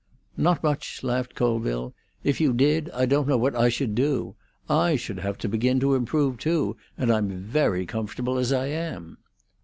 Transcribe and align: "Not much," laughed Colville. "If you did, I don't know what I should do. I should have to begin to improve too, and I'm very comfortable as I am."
"Not 0.35 0.63
much," 0.63 1.03
laughed 1.03 1.35
Colville. 1.35 1.93
"If 2.23 2.41
you 2.41 2.53
did, 2.53 2.89
I 2.89 3.05
don't 3.05 3.27
know 3.27 3.37
what 3.37 3.55
I 3.55 3.69
should 3.69 3.93
do. 3.93 4.33
I 4.67 4.95
should 4.95 5.19
have 5.19 5.37
to 5.37 5.47
begin 5.47 5.79
to 5.81 5.93
improve 5.93 6.39
too, 6.39 6.75
and 6.97 7.11
I'm 7.11 7.29
very 7.37 7.85
comfortable 7.85 8.39
as 8.39 8.51
I 8.51 8.65
am." 8.65 9.19